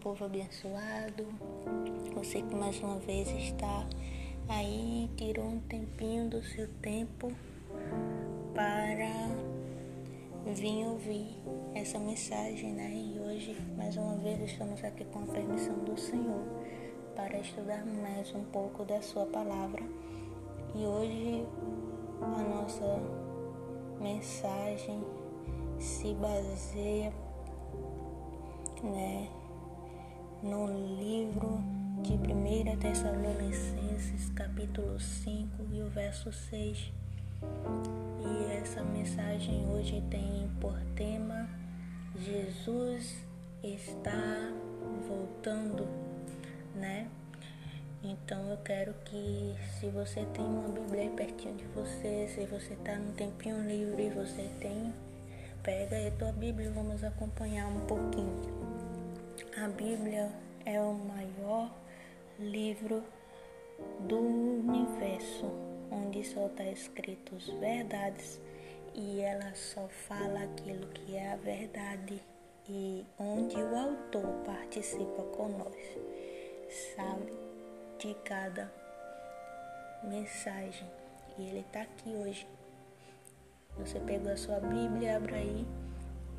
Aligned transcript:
povo 0.00 0.24
abençoado. 0.24 1.26
Você 2.14 2.40
que 2.40 2.54
mais 2.54 2.80
uma 2.80 2.98
vez 3.00 3.28
está 3.28 3.86
aí, 4.48 5.10
tirou 5.14 5.44
um 5.44 5.60
tempinho 5.60 6.28
do 6.30 6.42
seu 6.42 6.66
tempo 6.80 7.30
para 8.54 9.10
vir 10.54 10.86
ouvir 10.86 11.36
essa 11.74 11.98
mensagem, 11.98 12.72
né? 12.72 12.90
E 12.90 13.20
hoje, 13.20 13.54
mais 13.76 13.94
uma 13.98 14.16
vez, 14.16 14.40
estamos 14.50 14.82
aqui 14.82 15.04
com 15.04 15.18
a 15.18 15.26
permissão 15.26 15.78
do 15.84 15.98
Senhor 16.00 16.44
para 17.14 17.38
estudar 17.38 17.84
mais 17.84 18.34
um 18.34 18.44
pouco 18.44 18.84
da 18.84 19.02
Sua 19.02 19.26
palavra. 19.26 19.82
E 20.74 20.78
hoje 20.78 21.46
a 22.22 22.42
nossa 22.42 23.02
mensagem 24.00 25.04
se 25.78 26.14
baseia 26.14 27.12
né, 28.82 29.28
no 30.42 30.66
livro 30.98 31.62
de 32.02 32.14
1 32.14 32.76
Tessalonicenses, 32.78 34.30
capítulo 34.34 34.98
5 34.98 35.66
e 35.70 35.82
o 35.82 35.90
verso 35.90 36.32
6. 36.32 36.92
E 38.22 38.52
essa 38.54 38.82
mensagem 38.82 39.66
hoje 39.68 40.02
tem 40.10 40.50
por 40.60 40.78
tema 40.96 41.48
Jesus 42.18 43.16
está 43.62 44.50
voltando, 45.06 45.86
né? 46.74 47.06
Então 48.02 48.50
eu 48.50 48.56
quero 48.58 48.94
que 49.04 49.54
se 49.78 49.88
você 49.90 50.24
tem 50.32 50.44
uma 50.44 50.68
Bíblia 50.68 51.02
aí 51.02 51.10
pertinho 51.10 51.54
de 51.56 51.64
você, 51.66 52.28
se 52.34 52.46
você 52.46 52.72
está 52.72 52.96
no 52.96 53.12
tempinho 53.12 53.62
livre, 53.62 54.08
você 54.10 54.50
tem, 54.58 54.92
pega 55.62 55.96
aí 55.96 56.08
a 56.08 56.12
tua 56.12 56.32
Bíblia 56.32 56.68
e 56.68 56.72
vamos 56.72 57.04
acompanhar 57.04 57.66
um 57.66 57.80
pouquinho. 57.80 58.69
A 59.56 59.66
Bíblia 59.66 60.30
é 60.64 60.80
o 60.80 60.94
maior 60.94 61.74
livro 62.38 63.02
do 64.06 64.20
universo, 64.20 65.50
onde 65.90 66.22
só 66.24 66.46
está 66.46 66.64
escrito 66.64 67.34
as 67.34 67.48
verdades 67.58 68.40
e 68.94 69.20
ela 69.20 69.52
só 69.54 69.88
fala 69.88 70.44
aquilo 70.44 70.86
que 70.88 71.16
é 71.16 71.32
a 71.32 71.36
verdade 71.36 72.22
e 72.68 73.04
onde 73.18 73.56
o 73.56 73.76
autor 73.76 74.32
participa 74.46 75.22
conosco, 75.36 76.00
sabe 76.94 77.32
de 77.98 78.14
cada 78.24 78.72
mensagem. 80.04 80.88
E 81.36 81.48
ele 81.48 81.60
está 81.60 81.82
aqui 81.82 82.10
hoje. 82.10 82.46
Você 83.78 83.98
pegou 83.98 84.30
a 84.30 84.36
sua 84.36 84.60
Bíblia, 84.60 85.16
abra 85.16 85.36
aí 85.36 85.66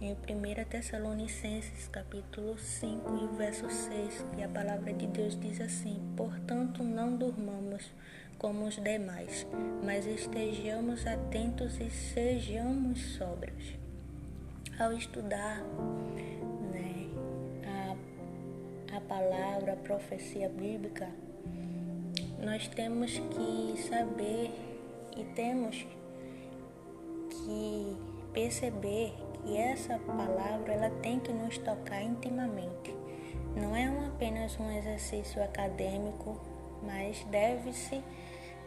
em 0.01 0.13
1 0.13 0.65
Tessalonicenses 0.67 1.87
capítulo 1.89 2.57
5 2.57 3.23
e 3.23 3.37
verso 3.37 3.69
6, 3.69 4.25
que 4.35 4.41
a 4.41 4.49
palavra 4.49 4.91
de 4.91 5.05
Deus 5.05 5.39
diz 5.39 5.61
assim: 5.61 6.01
Portanto, 6.17 6.83
não 6.83 7.15
durmamos 7.15 7.93
como 8.39 8.65
os 8.65 8.77
demais, 8.77 9.45
mas 9.85 10.07
estejamos 10.07 11.05
atentos 11.05 11.79
e 11.79 11.91
sejamos 11.91 12.99
sóbrios. 13.15 13.75
Ao 14.79 14.91
estudar 14.91 15.61
né, 16.71 17.07
a, 17.67 18.97
a 18.97 19.01
palavra, 19.01 19.73
a 19.73 19.77
profecia 19.77 20.49
bíblica, 20.49 21.07
nós 22.43 22.67
temos 22.69 23.11
que 23.19 23.83
saber 23.83 24.49
e 25.15 25.23
temos 25.35 25.85
que 27.29 27.95
perceber 28.33 29.13
que 29.41 29.57
essa 29.57 29.97
palavra 29.99 30.73
ela 30.73 30.89
tem 31.01 31.19
que 31.19 31.31
nos 31.31 31.57
tocar 31.57 32.01
intimamente. 32.01 32.95
Não 33.55 33.75
é 33.75 33.89
um, 33.89 34.07
apenas 34.07 34.57
um 34.59 34.71
exercício 34.71 35.43
acadêmico, 35.43 36.39
mas 36.83 37.23
deve-se 37.29 38.01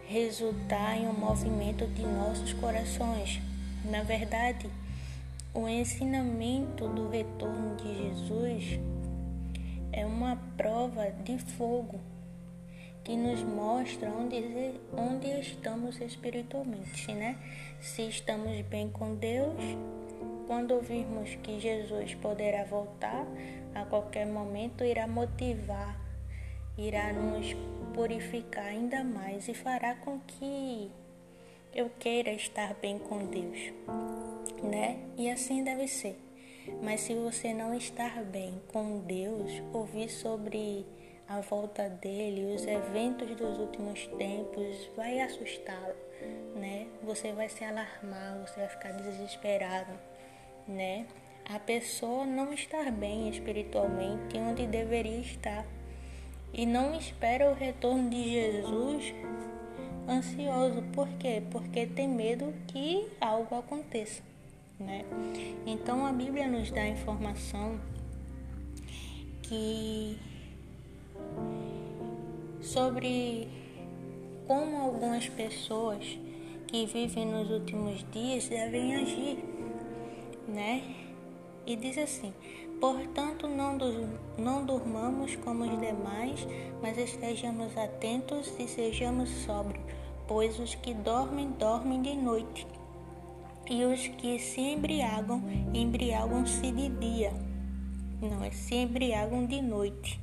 resultar 0.07 0.97
em 0.97 1.09
um 1.09 1.13
movimento 1.13 1.87
de 1.87 2.03
nossos 2.03 2.53
corações. 2.55 3.41
Na 3.85 4.03
verdade, 4.03 4.69
o 5.55 5.69
ensinamento 5.69 6.89
do 6.89 7.09
retorno 7.09 7.77
de 7.77 7.95
Jesus 7.97 8.81
é 9.93 10.05
uma 10.05 10.37
prova 10.57 11.11
de 11.25 11.39
fogo 11.39 12.01
que 13.05 13.17
nos 13.17 13.43
mostra 13.43 14.11
onde, 14.11 14.43
onde 14.97 15.29
estamos 15.41 16.01
espiritualmente, 16.01 17.13
né? 17.13 17.37
Se 17.81 18.03
estamos 18.03 18.61
bem 18.63 18.89
com 18.89 19.15
Deus 19.15 19.61
quando 20.47 20.73
ouvirmos 20.73 21.35
que 21.43 21.61
Jesus 21.61 22.15
poderá 22.15 22.65
voltar 22.65 23.27
a 23.75 23.85
qualquer 23.85 24.27
momento, 24.27 24.85
irá 24.85 25.07
motivar, 25.07 26.01
irá 26.77 27.13
nos 27.13 27.55
purificar 27.95 28.67
ainda 28.67 29.03
mais 29.03 29.49
e 29.49 29.55
fará 29.55 29.95
com 29.95 30.19
que 30.21 30.91
eu 31.75 31.91
queira 31.99 32.31
estar 32.31 32.75
bem 32.75 32.99
com 32.99 33.27
Deus, 33.27 33.73
né? 34.63 34.99
E 35.17 35.31
assim 35.31 35.65
deve 35.65 35.89
ser. 35.89 36.19
Mas 36.83 37.01
se 37.01 37.15
você 37.15 37.53
não 37.53 37.75
estar 37.75 38.23
bem 38.25 38.61
com 38.73 39.01
Deus, 39.01 39.63
ouvir 39.73 40.09
sobre 40.09 40.87
a 41.29 41.41
volta 41.41 41.89
dele, 41.89 42.55
os 42.55 42.67
eventos 42.67 43.35
dos 43.37 43.59
últimos 43.59 44.07
tempos, 44.19 44.91
vai 44.97 45.21
assustá-lo, 45.21 45.95
né? 46.55 46.87
Você 47.03 47.33
vai 47.33 47.49
se 47.49 47.65
alarmar, 47.65 48.39
você 48.47 48.61
vai 48.61 48.69
ficar 48.69 48.93
desesperado 48.93 49.93
né? 50.67 51.07
A 51.45 51.59
pessoa 51.59 52.25
não 52.25 52.53
estar 52.53 52.91
bem 52.91 53.29
espiritualmente 53.29 54.39
onde 54.39 54.67
deveria 54.67 55.21
estar 55.21 55.67
e 56.53 56.65
não 56.65 56.95
espera 56.97 57.51
o 57.51 57.55
retorno 57.55 58.09
de 58.09 58.23
Jesus 58.23 59.15
ansioso. 60.09 60.83
Por 60.93 61.09
quê? 61.19 61.43
Porque 61.51 61.87
tem 61.87 62.09
medo 62.09 62.55
que 62.69 63.07
algo 63.21 63.57
aconteça, 63.57 64.23
né? 64.79 65.05
Então 65.67 66.07
a 66.07 66.13
Bíblia 66.13 66.49
nos 66.49 66.71
dá 66.71 66.83
a 66.83 66.89
informação 66.89 67.79
que 69.43 70.19
sobre 72.63 73.49
como 74.47 74.77
algumas 74.79 75.29
pessoas 75.29 76.19
que 76.67 76.87
vivem 76.87 77.27
nos 77.27 77.51
últimos 77.51 78.05
dias 78.11 78.49
devem 78.49 78.97
agir 78.97 79.54
né? 80.49 80.83
E 81.67 81.77
diz 81.77 81.97
assim: 81.99 82.33
Portanto, 82.81 83.49
não, 83.49 83.79
não 84.37 84.65
durmamos 84.67 85.37
como 85.37 85.65
os 85.65 85.81
demais, 85.81 86.47
mas 86.83 86.99
estejamos 86.99 87.77
atentos 87.77 88.53
e 88.59 88.69
sejamos 88.69 89.31
sóbrios, 89.31 89.83
pois 90.27 90.59
os 90.59 90.75
que 90.75 90.93
dormem, 90.93 91.51
dormem 91.53 92.03
de 92.03 92.15
noite, 92.15 92.67
e 93.71 93.85
os 93.85 94.07
que 94.09 94.39
se 94.39 94.61
embriagam, 94.61 95.43
embriagam-se 95.73 96.71
de 96.73 96.89
dia, 96.91 97.33
não 98.21 98.45
é? 98.45 98.51
Se 98.51 98.75
embriagam 98.75 99.47
de 99.47 99.63
noite. 99.63 100.21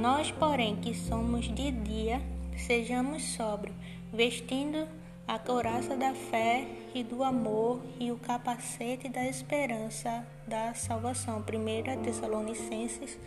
Nós, 0.00 0.30
porém, 0.30 0.76
que 0.76 0.94
somos 0.94 1.46
de 1.46 1.70
dia, 1.70 2.22
sejamos 2.56 3.22
sóbrios, 3.22 3.76
vestindo 4.12 4.86
a 5.26 5.40
couraça 5.40 5.96
da 5.96 6.14
fé 6.14 6.68
e 6.94 7.02
do 7.02 7.24
amor 7.24 7.82
e 7.98 8.12
o 8.12 8.16
capacete 8.16 9.08
da 9.08 9.26
esperança 9.26 10.24
da 10.46 10.72
salvação. 10.72 11.40
1 11.40 12.02
Tessalonicenses 12.02 13.18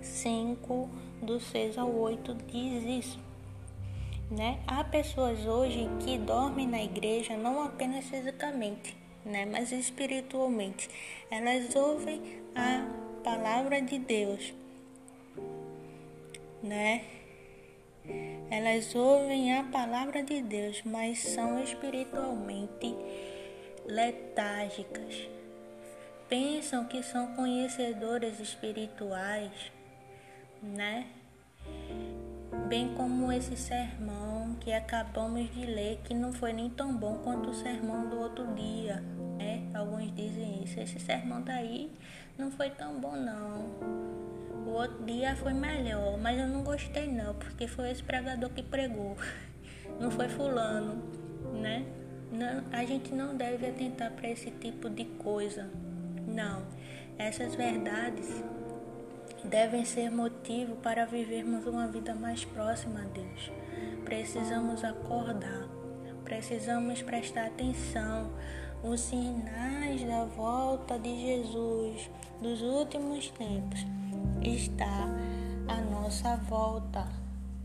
5, 0.00 0.88
do 1.20 1.40
6 1.40 1.76
ao 1.78 1.92
8 1.92 2.34
diz 2.46 2.84
isso. 2.84 3.18
Né? 4.30 4.60
Há 4.66 4.84
pessoas 4.84 5.46
hoje 5.46 5.88
que 6.04 6.16
dormem 6.18 6.68
na 6.68 6.82
igreja 6.82 7.36
não 7.36 7.62
apenas 7.62 8.04
fisicamente, 8.04 8.96
né? 9.24 9.44
mas 9.44 9.72
espiritualmente. 9.72 10.88
Elas 11.30 11.74
ouvem 11.74 12.22
a 12.54 12.86
palavra 13.24 13.82
de 13.82 13.98
Deus, 13.98 14.54
né? 16.62 17.17
Elas 18.50 18.94
ouvem 18.94 19.54
a 19.54 19.64
palavra 19.64 20.22
de 20.22 20.40
Deus, 20.42 20.82
mas 20.84 21.18
são 21.18 21.62
espiritualmente 21.62 22.96
letárgicas. 23.86 25.28
Pensam 26.28 26.84
que 26.86 27.02
são 27.02 27.34
conhecedoras 27.34 28.40
espirituais, 28.40 29.52
né? 30.62 31.06
Bem 32.68 32.94
como 32.94 33.30
esse 33.30 33.56
sermão 33.56 34.56
que 34.60 34.72
acabamos 34.72 35.50
de 35.54 35.66
ler, 35.66 36.00
que 36.04 36.14
não 36.14 36.32
foi 36.32 36.52
nem 36.52 36.70
tão 36.70 36.94
bom 36.96 37.18
quanto 37.22 37.50
o 37.50 37.54
sermão 37.54 38.08
do 38.08 38.18
outro 38.18 38.46
dia, 38.54 38.96
né? 39.38 39.70
Alguns 39.74 40.14
dizem 40.14 40.64
isso. 40.64 40.80
Esse 40.80 40.98
sermão 40.98 41.42
daí 41.42 41.90
não 42.36 42.50
foi 42.50 42.70
tão 42.70 42.98
bom, 42.98 43.16
não 43.16 44.17
o 44.68 44.72
outro 44.72 45.02
dia 45.04 45.34
foi 45.34 45.54
melhor, 45.54 46.18
mas 46.18 46.38
eu 46.38 46.46
não 46.46 46.62
gostei 46.62 47.10
não, 47.10 47.34
porque 47.34 47.66
foi 47.66 47.90
esse 47.90 48.02
pregador 48.02 48.50
que 48.50 48.62
pregou, 48.62 49.16
não 49.98 50.10
foi 50.10 50.28
fulano, 50.28 51.02
né? 51.54 51.86
Não, 52.30 52.62
a 52.70 52.84
gente 52.84 53.14
não 53.14 53.34
deve 53.34 53.66
atentar 53.66 54.12
para 54.12 54.28
esse 54.28 54.50
tipo 54.50 54.90
de 54.90 55.04
coisa, 55.04 55.70
não. 56.26 56.62
Essas 57.18 57.54
verdades 57.54 58.44
devem 59.42 59.86
ser 59.86 60.10
motivo 60.10 60.76
para 60.76 61.06
vivermos 61.06 61.66
uma 61.66 61.88
vida 61.88 62.14
mais 62.14 62.44
próxima 62.44 63.00
a 63.00 63.04
Deus. 63.04 63.50
Precisamos 64.04 64.84
acordar, 64.84 65.66
precisamos 66.24 67.00
prestar 67.00 67.46
atenção. 67.46 68.30
Os 68.82 69.00
sinais 69.00 70.04
da 70.04 70.24
volta 70.24 70.98
de 70.98 71.20
Jesus 71.20 72.08
dos 72.40 72.62
últimos 72.62 73.28
tempos 73.30 73.84
está 74.42 75.06
à 75.66 75.80
nossa 75.80 76.36
volta 76.36 77.06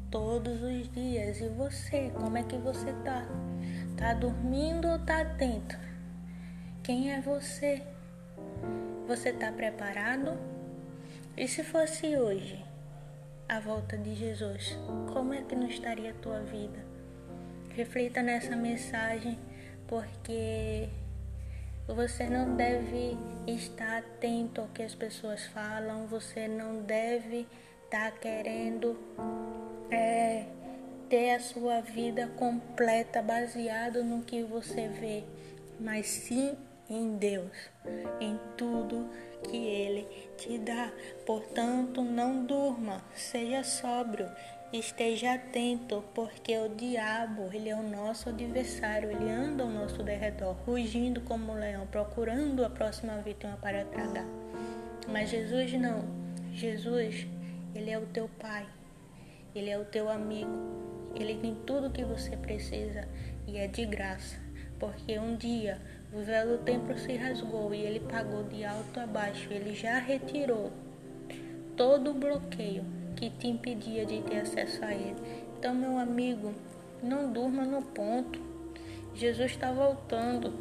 todos 0.10 0.62
os 0.62 0.92
dias. 0.92 1.42
E 1.42 1.48
você, 1.50 2.12
como 2.16 2.38
é 2.38 2.44
que 2.44 2.58
você 2.58 2.94
tá? 3.04 3.26
Tá 3.98 4.14
dormindo 4.14 4.88
ou 4.88 5.00
tá 5.00 5.22
atento? 5.22 5.78
Quem 6.84 7.12
é 7.12 7.22
você? 7.22 7.82
Você 9.08 9.34
tá 9.34 9.52
preparado? 9.52 10.38
E 11.36 11.48
se 11.48 11.64
fosse 11.64 12.16
hoje 12.16 12.64
a 13.50 13.60
volta 13.60 13.98
de 13.98 14.14
Jesus, 14.16 14.78
como 15.12 15.34
é 15.34 15.42
que 15.42 15.56
não 15.56 15.68
estaria 15.68 16.12
a 16.12 16.16
tua 16.16 16.40
vida? 16.42 16.80
Reflita 17.70 18.22
nessa 18.22 18.56
mensagem, 18.56 19.40
porque 19.88 20.90
você 21.88 22.30
não 22.30 22.56
deve 22.56 23.18
estar 23.48 24.00
atento 24.00 24.62
ao 24.62 24.68
que 24.68 24.84
as 24.84 24.96
pessoas 24.96 25.44
falam, 25.48 26.08
você 26.08 26.48
não 26.48 26.82
deve 26.82 27.48
estar 27.86 28.12
tá 28.12 28.18
querendo 28.18 28.98
é, 29.92 30.46
ter 31.10 31.36
a 31.36 31.40
sua 31.40 31.82
vida 31.82 32.28
completa 32.38 33.22
baseado 33.22 34.04
no 34.04 34.24
que 34.24 34.44
você 34.44 34.88
vê, 34.88 35.24
mas 35.80 36.08
sim 36.08 36.56
em 36.90 37.18
Deus, 37.18 37.52
em 38.20 38.40
tudo 38.58 39.10
que 39.44 39.58
Ele 39.58 40.08
te 40.38 40.58
dá. 40.58 40.92
Portanto, 41.26 42.02
não 42.02 42.46
durma, 42.46 43.04
seja 43.14 43.64
sóbrio, 43.64 44.30
esteja 44.78 45.36
atento, 45.36 46.04
porque 46.16 46.58
o 46.58 46.68
diabo, 46.70 47.50
ele 47.54 47.70
é 47.70 47.76
o 47.76 47.84
nosso 47.84 48.30
adversário, 48.30 49.12
ele 49.12 49.30
anda 49.30 49.64
ao 49.64 49.70
nosso 49.70 50.02
derredor, 50.02 50.56
rugindo 50.66 51.22
como 51.22 51.52
um 51.52 51.56
leão, 51.56 51.86
procurando 51.88 52.66
a 52.66 52.70
próxima 52.70 53.18
vítima 53.20 53.56
para 53.62 53.86
tragar. 53.86 54.26
Mas 55.08 55.30
Jesus 55.30 55.74
não. 55.74 56.04
Jesus, 56.52 57.28
ele 57.76 57.92
é 57.92 58.00
o 58.00 58.06
teu 58.08 58.28
pai. 58.40 58.66
Ele 59.54 59.70
é 59.70 59.78
o 59.78 59.86
teu 59.86 60.10
amigo. 60.10 60.52
Ele 61.16 61.36
tem 61.36 61.56
tudo 61.68 61.88
o 61.88 61.92
que 61.92 62.04
você 62.04 62.36
precisa 62.36 63.08
e 63.48 63.58
é 63.58 63.68
de 63.68 63.86
graça, 63.86 64.40
porque 64.80 65.20
um 65.20 65.36
dia 65.36 65.80
o 66.12 66.24
véu 66.24 66.58
do 66.58 66.64
templo 66.64 66.98
se 66.98 67.16
rasgou 67.16 67.74
e 67.74 67.82
ele 67.82 68.00
pagou 68.00 68.44
de 68.44 68.66
alto 68.66 69.00
a 69.00 69.06
baixo. 69.06 69.54
Ele 69.54 69.76
já 69.76 70.00
retirou 70.00 70.72
todo 71.76 72.10
o 72.10 72.14
bloqueio 72.16 73.03
que 73.16 73.30
te 73.30 73.48
impedia 73.48 74.06
de 74.06 74.22
ter 74.22 74.42
acesso 74.42 74.84
a 74.84 74.94
ele. 74.94 75.16
Então, 75.58 75.74
meu 75.74 75.98
amigo, 75.98 76.54
não 77.02 77.32
durma 77.32 77.64
no 77.64 77.82
ponto. 77.82 78.40
Jesus 79.16 79.52
está 79.52 79.72
voltando. 79.72 80.54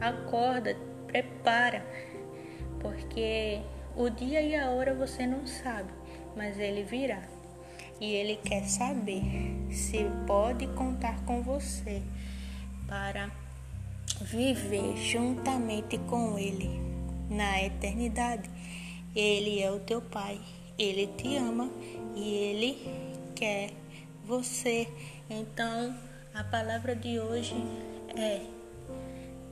Acorda, 0.00 0.76
prepara, 1.06 1.84
porque 2.80 3.60
o 3.96 4.08
dia 4.08 4.40
e 4.40 4.54
a 4.54 4.70
hora 4.70 4.94
você 4.94 5.26
não 5.26 5.46
sabe, 5.46 5.90
mas 6.36 6.58
ele 6.58 6.82
virá. 6.82 7.22
E 8.00 8.14
ele 8.14 8.36
quer 8.36 8.64
saber 8.64 9.22
se 9.70 10.06
pode 10.26 10.66
contar 10.68 11.22
com 11.26 11.42
você 11.42 12.02
para 12.88 13.30
viver 14.20 14.96
juntamente 14.96 15.98
com 15.98 16.38
Ele 16.38 16.80
na 17.28 17.62
eternidade. 17.62 18.48
Ele 19.14 19.60
é 19.60 19.70
o 19.70 19.80
teu 19.80 20.00
Pai, 20.00 20.40
Ele 20.80 21.08
te 21.08 21.36
ama 21.36 21.70
e 22.16 22.34
Ele 22.34 22.78
quer 23.36 23.70
você. 24.24 24.88
Então, 25.28 25.94
a 26.32 26.42
palavra 26.42 26.96
de 26.96 27.20
hoje 27.20 27.54
é: 28.16 28.40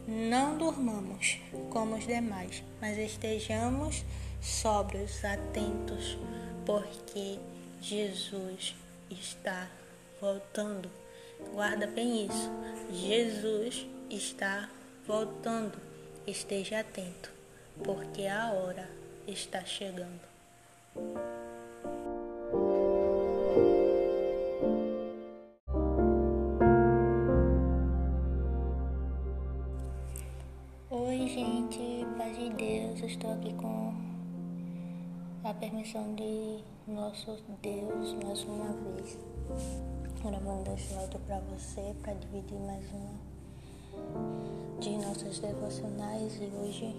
não 0.07 0.57
durmamos 0.57 1.39
como 1.69 1.97
os 1.97 2.07
demais, 2.07 2.65
mas 2.81 2.97
estejamos 2.97 4.07
sóbrios, 4.41 5.23
atentos, 5.23 6.17
porque 6.65 7.39
Jesus 7.79 8.75
está 9.11 9.69
voltando. 10.23 10.91
Guarda 11.53 11.87
bem 11.87 12.25
isso. 12.25 12.51
Jesus 12.91 13.87
está 14.09 14.71
voltando. 15.07 15.79
Esteja 16.27 16.81
atento, 16.81 17.31
porque 17.85 18.27
a 18.27 18.51
hora 18.51 18.89
está 19.27 19.63
chegando. 19.63 20.38
Oi, 30.91 31.29
gente, 31.29 32.05
paz 32.17 32.37
de 32.37 32.50
Deus. 32.50 33.00
Estou 33.03 33.33
aqui 33.33 33.55
com 33.55 33.95
a 35.45 35.55
permissão 35.55 36.15
de 36.17 36.65
nosso 36.89 37.39
Deus 37.62 38.15
mais 38.25 38.43
uma 38.43 38.73
vez. 38.73 39.17
Gravando 40.21 40.73
esse 40.73 40.95
áudio 40.95 41.21
para 41.21 41.39
você, 41.41 41.95
para 42.03 42.15
dividir 42.15 42.59
mais 42.59 42.85
uma 42.91 43.39
de 44.81 44.97
nossas 44.97 45.39
devocionais 45.39 46.41
e 46.41 46.50
hoje 46.56 46.97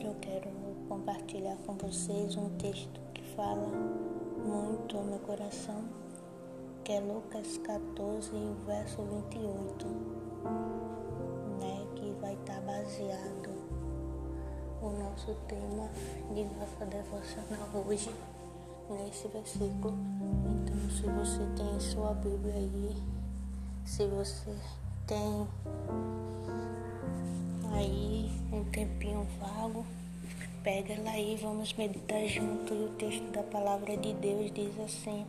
eu 0.00 0.16
quero 0.20 0.57
compartilhar 0.88 1.56
com 1.66 1.74
vocês 1.74 2.34
um 2.36 2.48
texto 2.56 2.98
que 3.12 3.22
fala 3.36 3.68
muito 4.44 4.96
ao 4.96 5.04
meu 5.04 5.18
coração, 5.18 5.84
que 6.82 6.92
é 6.92 7.00
Lucas 7.00 7.58
14, 7.58 8.30
verso 8.66 9.02
28, 9.02 9.86
né, 11.60 11.86
que 11.94 12.10
vai 12.22 12.32
estar 12.34 12.60
baseado 12.62 13.50
o 14.80 14.88
nosso 14.90 15.34
tema 15.46 15.90
de 16.34 16.44
nossa 16.44 16.86
devocional 16.86 17.68
hoje 17.86 18.10
nesse 18.88 19.28
versículo. 19.28 19.94
Então, 20.46 20.90
se 20.90 21.02
você 21.02 21.46
tem 21.54 21.80
sua 21.80 22.14
Bíblia 22.14 22.54
aí, 22.54 22.96
se 23.84 24.06
você 24.06 24.56
tem 25.06 25.46
aí 27.74 28.30
um 28.50 28.64
tempinho 28.70 29.26
vago, 29.38 29.84
pega 30.68 30.92
ela 30.92 31.12
aí, 31.12 31.34
vamos 31.40 31.72
meditar 31.72 32.26
junto. 32.26 32.74
E 32.74 32.84
o 32.84 32.88
texto 32.90 33.24
da 33.32 33.42
palavra 33.42 33.96
de 33.96 34.12
Deus 34.12 34.52
diz 34.52 34.78
assim: 34.80 35.26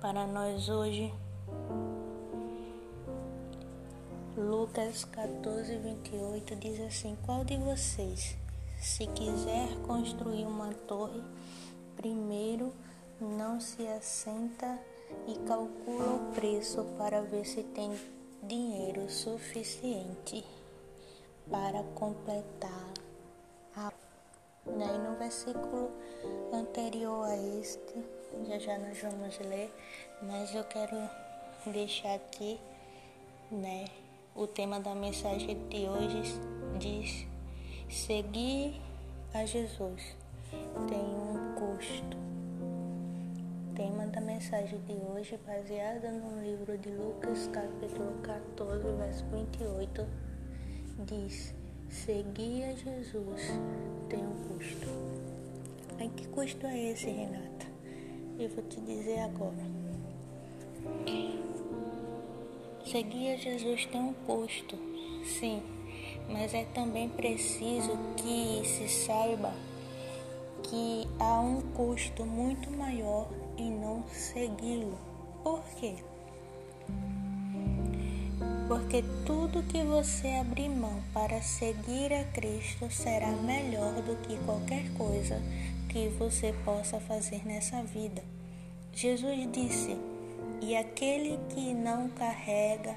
Para 0.00 0.26
nós 0.26 0.70
hoje, 0.70 1.12
Lucas 4.34 5.04
14, 5.04 5.76
28 5.76 6.56
diz 6.56 6.80
assim: 6.80 7.18
Qual 7.26 7.44
de 7.44 7.58
vocês, 7.58 8.34
se 8.78 9.06
quiser 9.08 9.68
construir 9.86 10.46
uma 10.46 10.72
torre, 10.88 11.20
primeiro 11.96 12.72
não 13.20 13.60
se 13.60 13.86
assenta 13.88 14.78
e 15.28 15.34
calcula 15.46 16.14
o 16.14 16.32
preço 16.34 16.82
para 16.96 17.20
ver 17.20 17.44
se 17.44 17.62
tem 17.62 17.92
dinheiro 18.42 19.10
suficiente 19.10 20.42
para 21.50 21.82
completar. 21.94 23.05
Daí 24.66 24.98
no 24.98 25.16
versículo 25.16 25.90
anterior 26.52 27.24
a 27.24 27.36
este, 27.60 28.04
já 28.48 28.58
já 28.58 28.78
nós 28.78 29.00
vamos 29.00 29.38
ler, 29.38 29.72
mas 30.22 30.54
eu 30.54 30.64
quero 30.64 30.96
deixar 31.66 32.14
aqui, 32.14 32.58
né, 33.50 33.86
o 34.34 34.46
tema 34.46 34.80
da 34.80 34.94
mensagem 34.94 35.56
de 35.68 35.88
hoje 35.88 36.40
diz: 36.78 37.26
seguir 37.88 38.80
a 39.32 39.46
Jesus 39.46 40.16
tem 40.88 40.98
um 40.98 41.54
custo. 41.54 42.16
Tema 43.74 44.06
da 44.06 44.20
mensagem 44.20 44.80
de 44.80 44.92
hoje, 44.92 45.38
baseada 45.46 46.10
no 46.10 46.42
livro 46.42 46.76
de 46.78 46.90
Lucas, 46.90 47.48
capítulo 47.52 48.20
14, 48.22 48.82
verso 48.98 49.24
28, 49.26 50.06
diz: 51.06 51.55
Seguir 51.88 52.64
a 52.64 52.74
Jesus 52.74 53.52
tem 54.08 54.18
um 54.18 54.34
custo. 54.48 54.88
Ai, 55.98 56.10
que 56.14 56.26
custo 56.28 56.66
é 56.66 56.90
esse, 56.90 57.06
Renata? 57.06 57.66
Eu 58.38 58.48
vou 58.50 58.64
te 58.64 58.80
dizer 58.80 59.20
agora. 59.20 59.64
Seguir 62.84 63.32
a 63.32 63.36
Jesus 63.36 63.86
tem 63.86 64.00
um 64.00 64.12
custo, 64.12 64.76
sim, 65.24 65.62
mas 66.28 66.54
é 66.54 66.64
também 66.66 67.08
preciso 67.08 67.96
que 68.16 68.66
se 68.66 68.88
saiba 68.88 69.52
que 70.62 71.06
há 71.18 71.40
um 71.40 71.60
custo 71.72 72.24
muito 72.24 72.70
maior 72.70 73.28
em 73.56 73.70
não 73.70 74.04
segui-lo. 74.08 74.98
Por 75.42 75.62
quê? 75.76 75.96
Porque 78.68 79.04
tudo 79.24 79.62
que 79.62 79.82
você 79.84 80.28
abrir 80.40 80.68
mão 80.68 81.00
para 81.12 81.40
seguir 81.40 82.12
a 82.12 82.24
Cristo 82.24 82.90
será 82.90 83.30
melhor 83.30 83.94
do 84.02 84.16
que 84.22 84.36
qualquer 84.44 84.92
coisa 84.94 85.40
que 85.88 86.08
você 86.18 86.52
possa 86.64 86.98
fazer 87.00 87.46
nessa 87.46 87.82
vida. 87.82 88.22
Jesus 88.92 89.48
disse: 89.52 89.96
E 90.60 90.76
aquele 90.76 91.38
que 91.50 91.72
não 91.74 92.08
carrega 92.10 92.96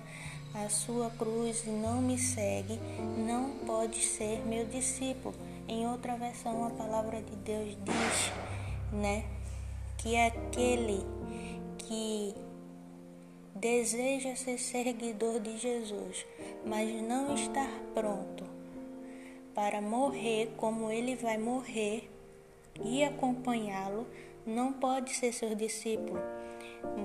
a 0.53 0.69
sua 0.69 1.09
cruz 1.11 1.63
e 1.65 1.69
não 1.69 2.01
me 2.01 2.17
segue, 2.17 2.79
não 3.17 3.51
pode 3.65 4.01
ser 4.01 4.41
meu 4.45 4.65
discípulo. 4.65 5.35
Em 5.67 5.87
outra 5.87 6.15
versão, 6.15 6.65
a 6.65 6.71
palavra 6.71 7.21
de 7.21 7.35
Deus 7.37 7.77
diz, 7.85 8.31
né, 8.91 9.23
que 9.97 10.15
aquele 10.15 11.05
que 11.77 12.33
deseja 13.59 14.35
ser 14.35 14.57
seguidor 14.57 15.39
de 15.39 15.57
Jesus, 15.57 16.25
mas 16.65 16.89
não 17.01 17.35
está 17.35 17.67
pronto 17.93 18.43
para 19.53 19.81
morrer 19.81 20.53
como 20.57 20.89
ele 20.89 21.15
vai 21.15 21.37
morrer 21.37 22.09
e 22.81 23.03
acompanhá-lo, 23.03 24.07
não 24.45 24.71
pode 24.71 25.13
ser 25.13 25.33
seu 25.33 25.53
discípulo, 25.53 26.19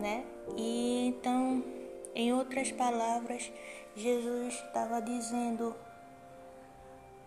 né? 0.01 0.25
E 0.57 1.09
então 1.09 1.65
em 2.15 2.33
outras 2.33 2.71
palavras, 2.71 3.51
Jesus 3.97 4.55
estava 4.55 5.03
dizendo: 5.03 5.75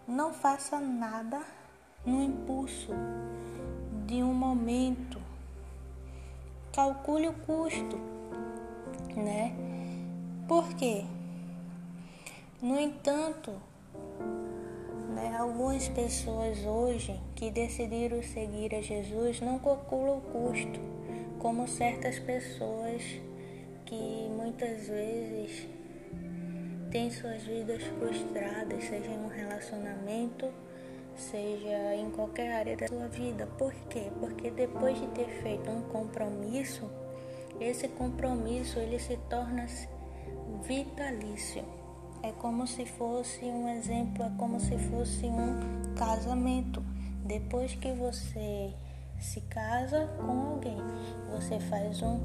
não 0.07 0.34
faça 0.34 0.79
nada 0.79 1.46
no 2.05 2.24
impulso 2.24 2.93
de 4.05 4.24
um 4.24 4.34
momento. 4.34 5.22
Calcule 6.72 7.27
o 7.27 7.34
custo, 7.34 8.00
né? 9.16 9.54
Por 10.48 10.74
quê? 10.75 11.04
No 12.62 12.80
entanto, 12.80 13.51
né, 15.13 15.36
algumas 15.38 15.88
pessoas 15.89 16.60
hoje 16.66 17.20
que 17.36 17.51
decidiram 17.51 18.22
seguir 18.24 18.74
a 18.75 18.82
Jesus 18.82 19.42
não 19.42 19.60
calculam 19.60 20.18
o 20.18 20.22
custo, 20.22 20.80
como 21.39 21.68
certas 21.68 22.20
pessoas 22.20 23.01
que 23.86 24.30
muitas 24.36 24.88
vezes 24.88 25.68
têm 26.92 27.12
suas 27.12 27.44
vidas 27.44 27.84
frustradas, 27.84 28.84
seja 28.84 29.12
em 29.12 29.20
um 29.20 29.27
relacionamento, 29.27 30.48
seja 31.16 31.96
em 31.96 32.10
qualquer 32.12 32.54
área 32.54 32.77
da 32.77 32.88
sua 32.88 33.08
vida. 33.08 33.48
Por 33.58 33.74
quê? 33.89 34.12
Porque 34.20 34.51
depois 34.51 35.00
de 35.00 35.08
ter 35.08 35.27
feito 35.42 35.70
um 35.70 35.82
compromisso, 35.84 36.89
esse 37.59 37.87
compromisso 37.87 38.79
ele 38.79 38.99
se 38.99 39.17
torna 39.29 39.65
vitalício. 40.63 41.63
É 42.23 42.31
como 42.31 42.65
se 42.67 42.85
fosse 42.85 43.45
um 43.45 43.69
exemplo, 43.69 44.23
é 44.23 44.31
como 44.37 44.59
se 44.59 44.77
fosse 44.77 45.25
um 45.25 45.95
casamento. 45.95 46.83
Depois 47.23 47.75
que 47.75 47.91
você 47.93 48.73
se 49.19 49.41
casa 49.41 50.07
com 50.17 50.51
alguém, 50.51 50.77
você 51.31 51.59
faz 51.59 52.01
um 52.01 52.19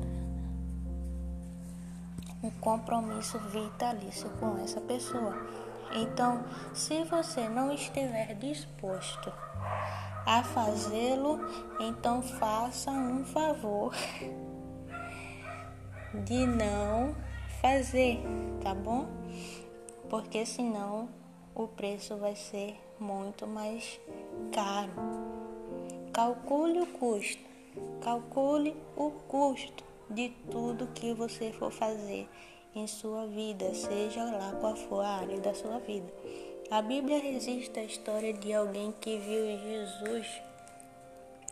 um 2.42 2.50
compromisso 2.50 3.38
vitalício 3.38 4.28
com 4.40 4.58
essa 4.58 4.80
pessoa. 4.80 5.46
Então, 5.94 6.42
se 6.74 7.04
você 7.04 7.48
não 7.48 7.72
estiver 7.72 8.34
disposto 8.34 9.32
a 10.26 10.42
fazê-lo, 10.42 11.38
então 11.78 12.20
faça 12.22 12.90
um 12.90 13.24
favor 13.24 13.94
de 16.24 16.46
não 16.46 17.14
fazer, 17.60 18.20
tá 18.62 18.74
bom? 18.74 19.06
Porque 20.08 20.44
senão 20.44 21.08
o 21.54 21.66
preço 21.68 22.16
vai 22.16 22.36
ser 22.36 22.78
muito 22.98 23.46
mais 23.46 24.00
caro. 24.52 24.92
Calcule 26.12 26.80
o 26.80 26.86
custo. 26.86 27.42
Calcule 28.02 28.76
o 28.96 29.10
custo 29.28 29.84
de 30.10 30.28
tudo 30.50 30.88
que 30.88 31.14
você 31.14 31.52
for 31.52 31.72
fazer 31.72 32.28
em 32.74 32.86
sua 32.86 33.26
vida, 33.26 33.72
seja 33.74 34.24
lá 34.24 34.56
qual 34.60 34.76
for 34.76 35.04
a 35.04 35.08
área 35.08 35.40
da 35.40 35.54
sua 35.54 35.78
vida. 35.78 36.12
A 36.70 36.80
Bíblia 36.80 37.18
registra 37.18 37.82
a 37.82 37.84
história 37.84 38.32
de 38.32 38.52
alguém 38.52 38.94
que 39.00 39.18
viu 39.18 39.58
Jesus 39.58 40.26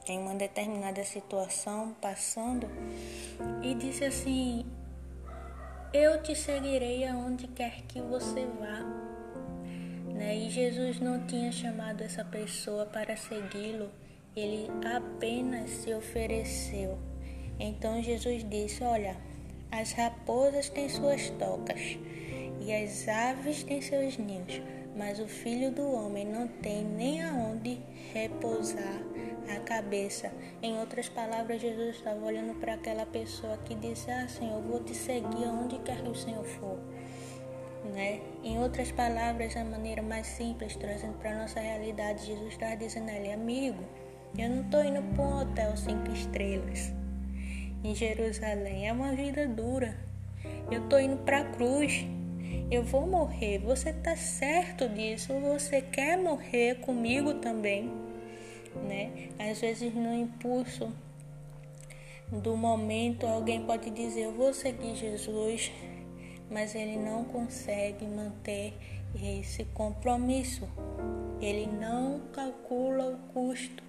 em 0.07 0.19
uma 0.19 0.35
determinada 0.35 1.04
situação 1.04 1.95
passando 2.00 2.66
e 3.62 3.75
disse 3.75 4.04
assim: 4.04 4.66
Eu 5.92 6.23
te 6.23 6.35
seguirei 6.35 7.07
aonde 7.07 7.47
quer 7.49 7.83
que 7.88 8.00
você 8.00 8.47
vá. 8.59 8.80
Né? 10.14 10.37
E 10.37 10.50
Jesus 10.50 11.00
não 11.00 11.26
tinha 11.26 11.52
chamado 11.52 12.02
essa 12.02 12.25
pessoa 12.25 12.87
para 12.87 13.16
segui-lo, 13.16 13.90
ele 14.37 14.69
apenas 14.85 15.71
se 15.71 15.95
ofereceu 15.95 16.99
então 17.61 18.02
Jesus 18.02 18.42
disse: 18.49 18.83
Olha, 18.83 19.14
as 19.71 19.92
raposas 19.92 20.71
têm 20.71 20.88
suas 20.88 21.28
tocas 21.30 21.99
e 22.59 22.73
as 22.73 23.07
aves 23.07 23.62
têm 23.62 23.83
seus 23.83 24.16
ninhos, 24.16 24.62
mas 24.97 25.21
o 25.21 25.28
filho 25.28 25.71
do 25.71 25.92
homem 25.92 26.25
não 26.25 26.49
tem 26.49 26.83
nem 26.83 27.23
aonde 27.23 27.78
repousar 28.14 29.02
a 29.57 29.61
cabeça. 29.61 30.33
Em 30.62 30.78
outras 30.78 31.09
palavras, 31.09 31.61
Jesus 31.61 31.97
estava 31.97 32.25
olhando 32.25 32.59
para 32.59 32.75
aquela 32.75 33.07
pessoa 33.07 33.57
que 33.59 33.75
disse: 33.75 34.11
Ah, 34.11 34.28
Senhor, 34.28 34.61
vou 34.62 34.83
te 34.83 34.95
seguir 34.95 35.45
aonde 35.45 35.78
quer 35.80 36.02
que 36.02 36.09
o 36.09 36.14
Senhor 36.14 36.45
for. 36.45 36.78
Né? 37.95 38.21
Em 38.45 38.59
outras 38.59 38.92
palavras, 38.92 39.54
da 39.54 39.64
maneira 39.64 40.02
mais 40.02 40.26
simples, 40.26 40.76
trazendo 40.76 41.14
para 41.14 41.33
a 41.33 41.42
nossa 41.42 41.61
realidade, 41.61 42.26
Jesus 42.26 42.49
está 42.49 42.75
dizendo 42.75 43.09
a 43.11 43.14
ele: 43.14 43.33
Amigo, 43.33 43.83
eu 44.38 44.49
não 44.49 44.62
estou 44.62 44.85
indo 44.85 45.02
para 45.14 45.25
um 45.25 45.40
hotel 45.40 45.76
cinco 45.76 46.11
estrelas 46.12 46.92
em 47.83 47.95
Jerusalém. 47.95 48.88
É 48.88 48.92
uma 48.92 49.12
vida 49.12 49.47
dura. 49.47 49.97
Eu 50.71 50.88
tô 50.88 50.99
indo 50.99 51.16
para 51.19 51.40
a 51.40 51.45
cruz. 51.45 52.07
Eu 52.71 52.85
vou 52.85 53.07
morrer. 53.07 53.59
Você 53.59 53.92
tá 53.92 54.14
certo 54.16 54.88
disso? 54.88 55.33
Você 55.40 55.80
quer 55.80 56.16
morrer 56.16 56.76
comigo 56.76 57.35
também, 57.35 57.92
né? 58.75 59.29
Às 59.39 59.61
vezes 59.61 59.95
no 59.95 60.15
impulso 60.15 60.93
do 62.31 62.57
momento 62.57 63.27
alguém 63.27 63.65
pode 63.65 63.91
dizer 63.91 64.23
eu 64.23 64.33
vou 64.33 64.55
seguir 64.55 64.95
Jesus, 64.95 65.73
mas 66.50 66.75
ele 66.75 66.97
não 66.97 67.25
consegue 67.25 68.07
manter 68.07 68.75
esse 69.15 69.65
compromisso. 69.67 70.69
Ele 71.41 71.67
não 71.67 72.21
calcula 72.33 73.07
o 73.07 73.19
custo. 73.33 73.83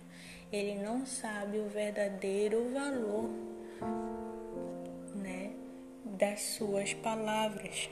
Ele 0.52 0.76
não 0.76 1.06
sabe 1.06 1.60
o 1.60 1.70
verdadeiro 1.70 2.74
valor 2.74 3.30
né, 5.16 5.52
das 6.04 6.42
suas 6.42 6.94
palavras, 6.94 7.90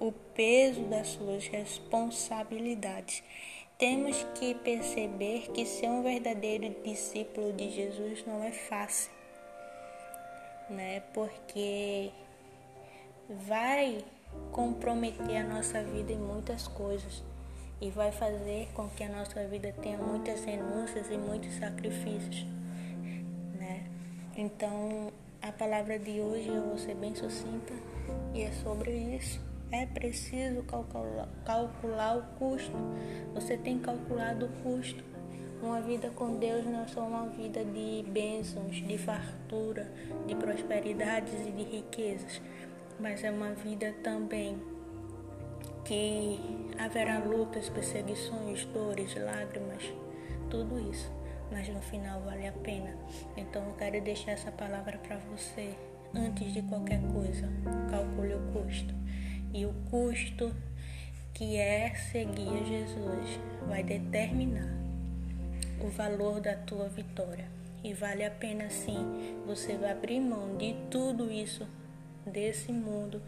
o 0.00 0.10
peso 0.10 0.82
das 0.86 1.08
suas 1.08 1.46
responsabilidades. 1.46 3.22
Temos 3.78 4.24
que 4.34 4.54
perceber 4.54 5.50
que 5.52 5.66
ser 5.66 5.88
um 5.88 6.02
verdadeiro 6.02 6.74
discípulo 6.82 7.52
de 7.52 7.70
Jesus 7.70 8.24
não 8.26 8.42
é 8.42 8.52
fácil, 8.52 9.10
né? 10.70 11.00
Porque 11.12 12.10
vai 13.46 14.04
comprometer 14.52 15.36
a 15.38 15.44
nossa 15.44 15.82
vida 15.82 16.12
em 16.12 16.18
muitas 16.18 16.68
coisas 16.68 17.22
e 17.80 17.90
vai 17.90 18.12
fazer 18.12 18.68
com 18.74 18.88
que 18.88 19.02
a 19.02 19.08
nossa 19.08 19.46
vida 19.46 19.74
tenha 19.82 19.98
muitas 19.98 20.44
renúncias 20.44 21.10
e 21.10 21.18
muitos 21.18 21.52
sacrifícios. 21.54 22.46
Então, 24.36 25.12
a 25.40 25.52
palavra 25.52 25.96
de 25.96 26.20
hoje 26.20 26.48
eu 26.48 26.60
vou 26.62 26.76
ser 26.76 26.96
bem 26.96 27.14
sucinta 27.14 27.72
e 28.34 28.42
é 28.42 28.50
sobre 28.50 28.90
isso. 28.90 29.40
É 29.70 29.86
preciso 29.86 30.62
calcular, 30.62 31.28
calcular 31.44 32.18
o 32.18 32.22
custo. 32.38 32.76
Você 33.34 33.56
tem 33.56 33.78
calculado 33.78 34.46
o 34.46 34.48
custo. 34.62 35.02
Uma 35.62 35.80
vida 35.80 36.10
com 36.10 36.36
Deus 36.36 36.64
não 36.64 36.84
é 36.84 36.86
só 36.86 37.06
uma 37.06 37.26
vida 37.28 37.64
de 37.64 38.04
bênçãos, 38.08 38.76
de 38.76 38.98
fartura, 38.98 39.90
de 40.26 40.34
prosperidades 40.34 41.34
e 41.46 41.50
de 41.50 41.62
riquezas, 41.62 42.42
mas 43.00 43.24
é 43.24 43.30
uma 43.30 43.52
vida 43.54 43.94
também 44.02 44.60
que 45.84 46.38
haverá 46.78 47.18
lutas, 47.18 47.70
perseguições, 47.70 48.64
dores, 48.66 49.14
lágrimas, 49.16 49.82
tudo 50.50 50.78
isso 50.90 51.10
mas 51.54 51.68
no 51.68 51.80
final 51.80 52.20
vale 52.22 52.48
a 52.48 52.52
pena. 52.52 52.96
Então 53.36 53.64
eu 53.64 53.74
quero 53.74 54.00
deixar 54.02 54.32
essa 54.32 54.50
palavra 54.50 54.98
para 54.98 55.16
você. 55.18 55.74
Antes 56.12 56.52
de 56.52 56.62
qualquer 56.62 57.00
coisa, 57.12 57.48
calcule 57.90 58.34
o 58.34 58.52
custo. 58.52 58.94
E 59.54 59.64
o 59.64 59.72
custo 59.88 60.52
que 61.32 61.56
é 61.56 61.94
seguir 61.94 62.48
a 62.48 62.64
Jesus 62.64 63.38
vai 63.68 63.84
determinar 63.84 64.68
o 65.80 65.88
valor 65.88 66.40
da 66.40 66.56
tua 66.56 66.88
vitória. 66.88 67.46
E 67.84 67.92
vale 67.92 68.24
a 68.24 68.30
pena 68.32 68.68
sim, 68.68 69.36
você 69.46 69.76
vai 69.76 69.92
abrir 69.92 70.18
mão 70.18 70.56
de 70.56 70.74
tudo 70.90 71.30
isso, 71.30 71.68
desse 72.26 72.72
mundo, 72.72 73.22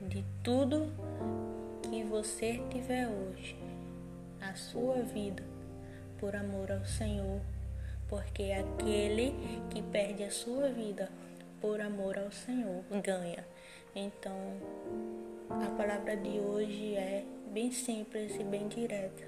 de 0.00 0.24
tudo 0.42 0.92
que 1.82 2.02
você 2.02 2.60
tiver 2.70 3.06
hoje, 3.06 3.54
a 4.40 4.54
sua 4.54 5.02
vida, 5.02 5.44
por 6.18 6.34
amor 6.34 6.72
ao 6.72 6.84
Senhor, 6.84 7.40
porque 8.08 8.50
aquele 8.52 9.34
que 9.70 9.82
perde 9.82 10.24
a 10.24 10.30
sua 10.32 10.68
vida 10.70 11.08
por 11.60 11.80
amor 11.80 12.18
ao 12.18 12.32
Senhor 12.32 12.82
ganha. 13.02 13.44
Então, 13.94 14.36
a 15.50 15.70
palavra 15.76 16.16
de 16.16 16.40
hoje 16.40 16.96
é 16.96 17.24
bem 17.52 17.70
simples 17.70 18.34
e 18.34 18.42
bem 18.42 18.66
direta. 18.66 19.22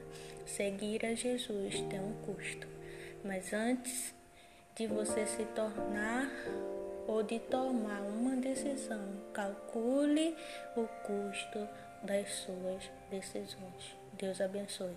Seguir 0.44 1.06
a 1.06 1.14
Jesus 1.14 1.80
tem 1.82 2.00
um 2.00 2.14
custo, 2.24 2.66
mas 3.24 3.52
antes 3.52 4.12
de 4.74 4.88
você 4.88 5.24
se 5.24 5.44
tornar 5.54 6.28
ou 7.06 7.22
de 7.22 7.38
tomar 7.38 8.00
uma 8.02 8.36
decisão, 8.36 9.08
calcule 9.32 10.36
o 10.76 10.86
custo 11.06 11.68
das 12.02 12.28
suas 12.30 12.90
decisões. 13.08 13.96
Deus 14.18 14.40
abençoe. 14.40 14.96